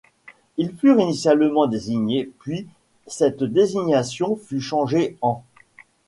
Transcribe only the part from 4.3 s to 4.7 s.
fut